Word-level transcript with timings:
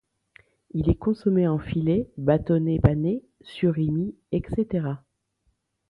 Il 0.71 0.89
est 0.89 0.95
consommé 0.97 1.47
en 1.47 1.59
filets, 1.59 2.09
bâtonnets 2.17 2.79
panés, 2.79 3.21
surimi, 3.41 4.15
etc. 4.31 4.95